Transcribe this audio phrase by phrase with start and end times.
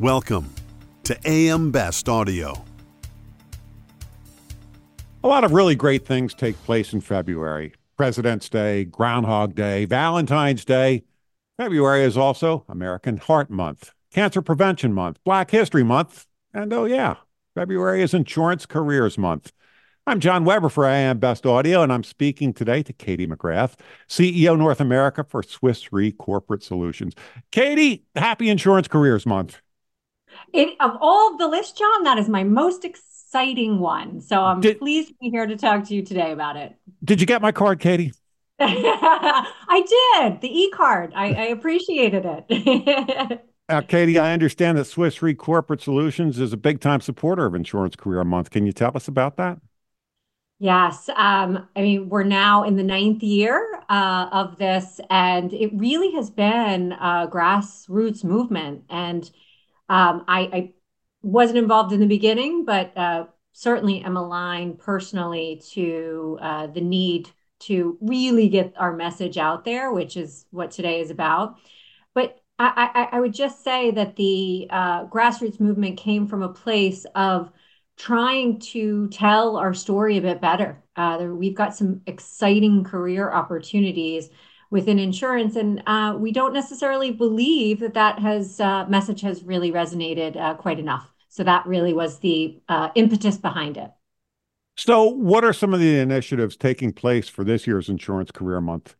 [0.00, 0.54] Welcome
[1.02, 2.64] to AM Best Audio.
[5.24, 10.64] A lot of really great things take place in February President's Day, Groundhog Day, Valentine's
[10.64, 11.02] Day.
[11.56, 17.16] February is also American Heart Month, Cancer Prevention Month, Black History Month, and oh, yeah,
[17.56, 19.50] February is Insurance Careers Month.
[20.06, 23.74] I'm John Weber for AM Best Audio, and I'm speaking today to Katie McGrath,
[24.08, 27.14] CEO North America for Swiss Re Corporate Solutions.
[27.50, 29.60] Katie, happy Insurance Careers Month.
[30.52, 34.20] It, of all of the list, John, that is my most exciting one.
[34.20, 36.74] So I'm did, pleased to be here to talk to you today about it.
[37.04, 38.12] Did you get my card, Katie?
[38.60, 40.40] I did.
[40.40, 41.12] The e card.
[41.14, 43.40] I, I appreciated it.
[43.68, 47.54] Now, Katie, I understand that Swiss Re Corporate Solutions is a big time supporter of
[47.54, 48.50] Insurance Career Month.
[48.50, 49.58] Can you tell us about that?
[50.60, 51.08] Yes.
[51.14, 56.10] Um, I mean, we're now in the ninth year uh, of this, and it really
[56.12, 58.82] has been a grassroots movement.
[58.90, 59.30] And
[59.88, 60.72] um, I, I,
[61.20, 67.28] wasn't involved in the beginning, but uh, certainly am aligned personally to uh, the need
[67.58, 71.58] to really get our message out there, which is what today is about.
[72.14, 76.52] But I, I, I would just say that the uh, grassroots movement came from a
[76.52, 77.50] place of
[77.96, 80.82] trying to tell our story a bit better.
[80.94, 84.30] Uh, there, we've got some exciting career opportunities
[84.70, 85.56] within insurance.
[85.56, 90.54] And uh, we don't necessarily believe that that has uh, message has really resonated uh,
[90.54, 91.12] quite enough.
[91.28, 93.90] So that really was the uh, impetus behind it.
[94.76, 98.94] So, what are some of the initiatives taking place for this year's Insurance Career Month?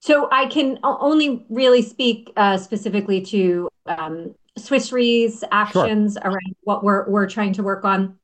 [0.00, 6.32] So, I can only really speak uh, specifically to um, Swiss Re's actions sure.
[6.32, 8.18] around what we're we're trying to work on.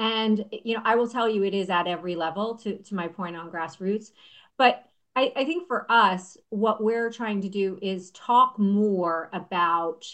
[0.00, 2.56] And you know, I will tell you, it is at every level.
[2.58, 4.10] To to my point on grassroots,
[4.58, 4.84] but
[5.16, 10.04] I, I think for us, what we're trying to do is talk more about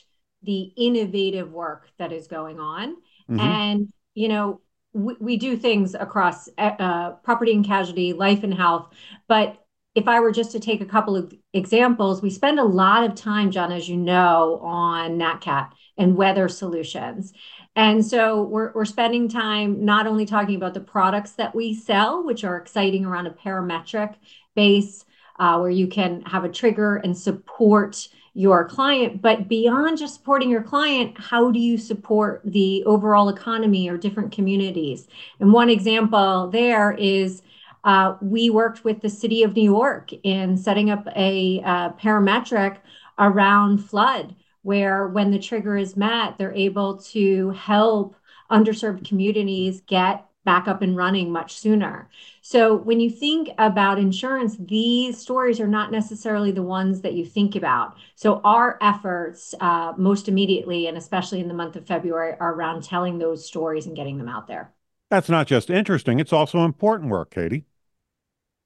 [0.43, 2.97] the innovative work that is going on.
[3.31, 3.41] Mm-hmm.
[3.41, 4.61] And, you know,
[4.93, 8.95] we, we do things across uh, uh, property and casualty, life and health.
[9.29, 9.63] But
[9.97, 13.15] if I were just to take a couple of examples, we spend a lot of
[13.15, 17.33] time, John, as you know, on NatCat and weather solutions.
[17.75, 22.23] And so we're, we're spending time not only talking about the products that we sell,
[22.23, 24.15] which are exciting around a parametric
[24.55, 25.07] base
[25.39, 29.23] uh, where you can have a trigger and support your client.
[29.23, 34.31] But beyond just supporting your client, how do you support the overall economy or different
[34.31, 35.09] communities?
[35.41, 37.41] And one example there is
[37.87, 42.79] uh, we worked with the city of New York in setting up a uh, parametric
[43.17, 48.17] around flood, where when the trigger is met, they're able to help
[48.51, 52.09] underserved communities get back up and running much sooner.
[52.43, 57.25] So when you think about insurance, these stories are not necessarily the ones that you
[57.25, 57.97] think about.
[58.17, 62.83] So our efforts, uh, most immediately, and especially in the month of February, are around
[62.83, 64.73] telling those stories and getting them out there.
[65.11, 67.65] That's not just interesting; it's also important work, Katie.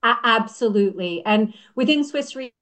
[0.03, 2.53] Absolutely, and within Swiss Re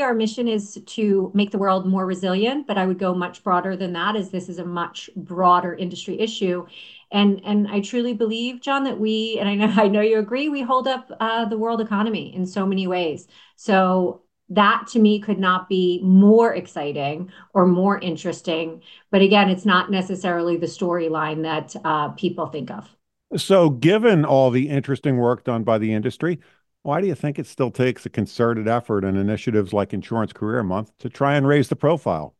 [0.00, 3.76] our mission is to make the world more resilient, but I would go much broader
[3.76, 6.66] than that, as this is a much broader industry issue.
[7.12, 10.48] And and I truly believe, John, that we and I know I know you agree,
[10.48, 13.28] we hold up uh, the world economy in so many ways.
[13.56, 18.82] So that to me could not be more exciting or more interesting.
[19.10, 22.88] But again, it's not necessarily the storyline that uh, people think of.
[23.36, 26.40] So, given all the interesting work done by the industry,
[26.84, 30.62] why do you think it still takes a concerted effort and initiatives like Insurance Career
[30.62, 32.34] Month to try and raise the profile?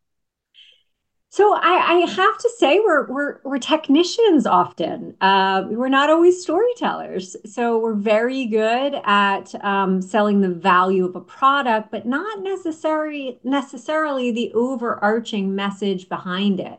[1.31, 5.17] So I, I have to say we're we're we're technicians often.
[5.21, 7.37] Uh, we're not always storytellers.
[7.47, 13.41] So we're very good at um, selling the value of a product, but not necessarily
[13.45, 16.79] necessarily the overarching message behind it.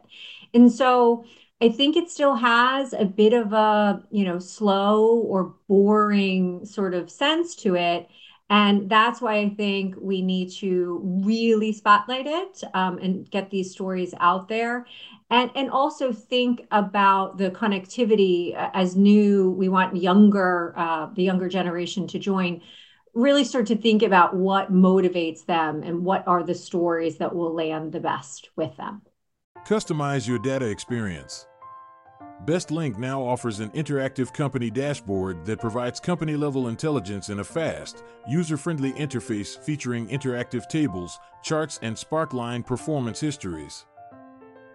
[0.53, 1.25] And so
[1.61, 6.93] I think it still has a bit of a, you know, slow or boring sort
[6.93, 8.07] of sense to it.
[8.49, 13.71] And that's why I think we need to really spotlight it um, and get these
[13.71, 14.85] stories out there.
[15.31, 21.23] And, and also think about the connectivity uh, as new, we want younger, uh, the
[21.23, 22.61] younger generation to join
[23.15, 27.53] really start to think about what motivates them and what are the stories that will
[27.55, 29.01] land the best with them.
[29.65, 31.47] Customize your data experience.
[32.45, 38.03] BestLink now offers an interactive company dashboard that provides company level intelligence in a fast,
[38.27, 43.87] user friendly interface featuring interactive tables, charts, and Sparkline performance histories.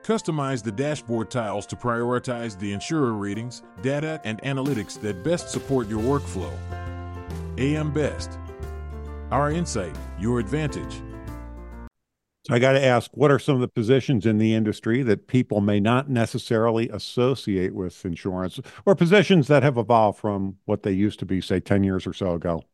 [0.02, 5.88] Customize the dashboard tiles to prioritize the insurer ratings, data, and analytics that best support
[5.88, 6.52] your workflow.
[7.58, 8.40] AM Best.
[9.30, 11.00] Our insight, your advantage.
[12.46, 15.26] So I got to ask, what are some of the positions in the industry that
[15.26, 20.92] people may not necessarily associate with insurance or positions that have evolved from what they
[20.92, 22.64] used to be, say, 10 years or so ago?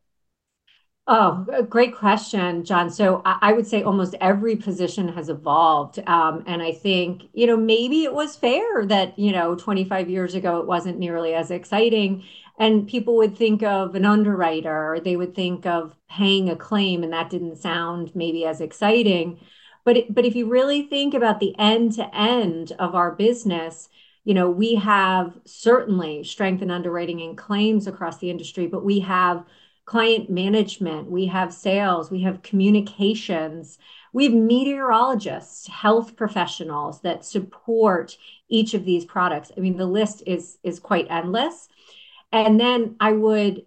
[1.09, 2.89] Oh, great question, John.
[2.89, 5.99] So I would say almost every position has evolved.
[6.05, 10.35] Um, and I think, you know, maybe it was fair that, you know, 25 years
[10.35, 12.23] ago it wasn't nearly as exciting.
[12.57, 17.03] And people would think of an underwriter, or they would think of paying a claim,
[17.03, 19.39] and that didn't sound maybe as exciting.
[19.85, 23.89] But but if you really think about the end to end of our business,
[24.23, 28.99] you know, we have certainly strength in underwriting and claims across the industry, but we
[28.99, 29.45] have
[29.85, 33.77] client management, we have sales, we have communications,
[34.11, 38.17] we have meteorologists, health professionals that support
[38.49, 39.51] each of these products.
[39.55, 41.69] I mean, the list is is quite endless.
[42.31, 43.65] And then I would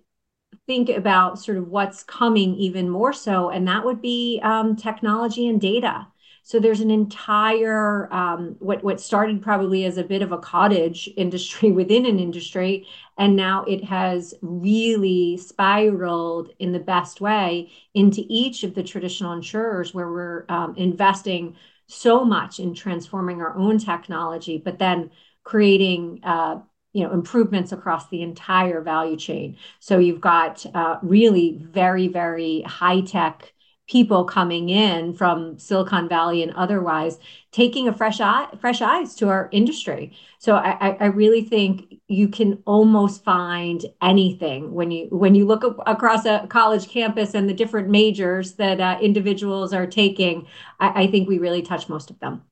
[0.66, 5.48] think about sort of what's coming even more so, and that would be um, technology
[5.48, 6.06] and data.
[6.42, 11.08] So there's an entire um, what what started probably as a bit of a cottage
[11.16, 12.86] industry within an industry,
[13.18, 19.32] and now it has really spiraled in the best way into each of the traditional
[19.32, 25.10] insurers where we're um, investing so much in transforming our own technology, but then
[25.44, 26.60] creating uh,
[26.92, 29.56] you know improvements across the entire value chain.
[29.78, 33.52] So you've got uh, really very very high tech
[33.90, 37.18] people coming in from Silicon Valley and otherwise
[37.50, 40.16] taking a fresh eye, fresh eyes to our industry.
[40.38, 45.64] So I, I really think you can almost find anything when you when you look
[45.86, 50.46] across a college campus and the different majors that uh, individuals are taking.
[50.78, 52.42] I, I think we really touch most of them.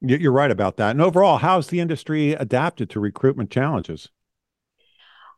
[0.00, 0.90] You're right about that.
[0.92, 4.10] And overall, how's the industry adapted to recruitment challenges?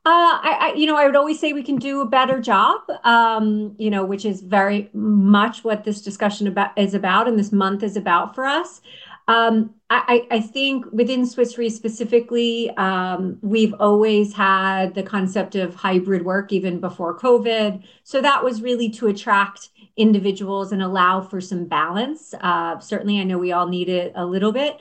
[0.08, 2.81] Uh, I, I, you know, I would always say we can do a better job.
[3.05, 7.52] Um, you know, which is very much what this discussion about is about, and this
[7.52, 8.81] month is about for us.
[9.28, 15.75] Um, I, I, think within Swiss Re specifically, um, we've always had the concept of
[15.75, 17.82] hybrid work even before COVID.
[18.05, 19.69] So that was really to attract
[19.99, 22.32] individuals and allow for some balance.
[22.40, 24.81] Uh, certainly, I know we all need it a little bit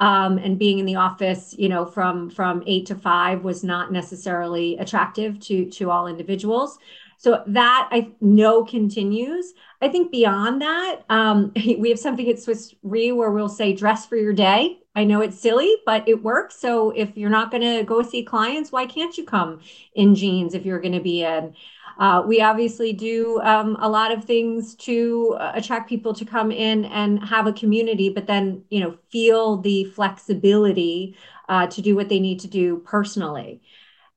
[0.00, 3.92] um, and being in the office, you know, from from eight to five was not
[3.92, 6.78] necessarily attractive to to all individuals.
[7.18, 9.54] So that I know continues.
[9.80, 14.06] I think beyond that, um, we have something at Swiss Re where we'll say dress
[14.06, 14.78] for your day.
[14.94, 16.58] I know it's silly, but it works.
[16.58, 19.60] So if you're not going to go see clients, why can't you come
[19.94, 21.54] in jeans if you're going to be in?
[21.98, 26.52] Uh, we obviously do um, a lot of things to uh, attract people to come
[26.52, 31.16] in and have a community, but then you know feel the flexibility
[31.48, 33.62] uh, to do what they need to do personally.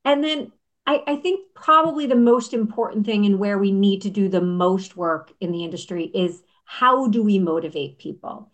[0.04, 0.52] And then
[0.86, 4.40] I, I think probably the most important thing and where we need to do the
[4.40, 8.50] most work in the industry is how do we motivate people?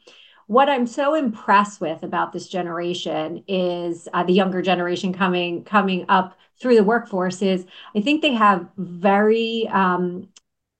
[0.47, 6.07] what I'm so impressed with about this generation is uh, the younger generation coming coming
[6.09, 10.29] up through the workforce is I think they have very um,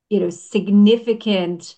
[0.09, 1.75] you know significant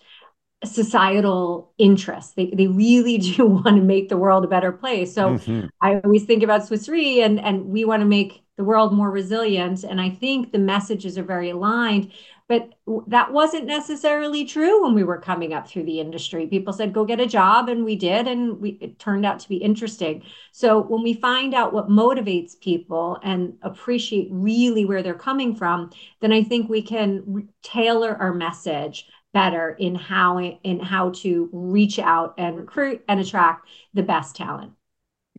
[0.65, 2.35] societal interests.
[2.35, 5.15] They they really do want to make the world a better place.
[5.15, 5.67] So mm-hmm.
[5.81, 9.11] I always think about Swiss Re and and we want to make the world more
[9.11, 9.85] resilient.
[9.85, 12.13] And I think the messages are very aligned.
[12.49, 12.73] But
[13.09, 16.47] that wasn't necessarily true when we were coming up through the industry.
[16.47, 19.49] People said, go get a job, and we did, and we, it turned out to
[19.51, 20.23] be interesting.
[20.53, 25.91] So when we find out what motivates people and appreciate really where they're coming from,
[26.21, 31.51] then I think we can re- tailor our message better in how in how to
[31.53, 34.73] reach out and recruit and attract the best talent.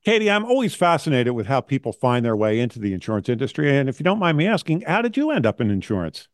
[0.04, 3.76] Katie, I'm always fascinated with how people find their way into the insurance industry.
[3.76, 6.28] And if you don't mind me asking, how did you end up in insurance?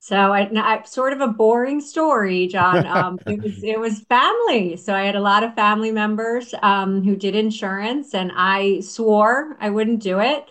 [0.00, 2.86] So I, I sort of a boring story, John.
[2.96, 4.76] Um, it was it was family.
[4.76, 9.56] So I had a lot of family members um, who did insurance, and I swore
[9.58, 10.44] I wouldn't do it.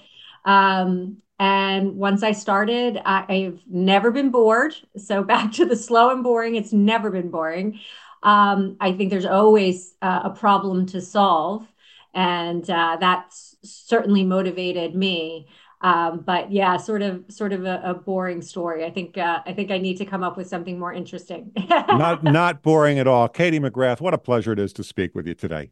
[0.43, 4.75] Um, and once I started, I, have never been bored.
[4.97, 7.79] So back to the slow and boring, it's never been boring.
[8.23, 11.67] Um, I think there's always uh, a problem to solve,
[12.15, 15.47] and uh, that's certainly motivated me.
[15.81, 18.85] Um, but yeah, sort of, sort of a, a boring story.
[18.85, 21.51] I think, uh, I think I need to come up with something more interesting.
[21.69, 23.27] not, not boring at all.
[23.27, 25.71] Katie McGrath, what a pleasure it is to speak with you today.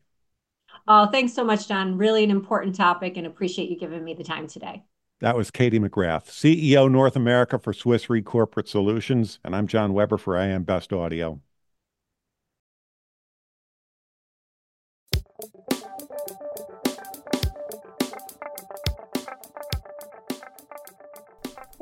[0.87, 1.97] Oh, thanks so much, John.
[1.97, 4.83] Really an important topic, and appreciate you giving me the time today.
[5.21, 9.93] That was Katie McGrath, CEO North America for Swiss Re Corporate Solutions, and I'm John
[9.93, 11.39] Weber for I AM Best Audio.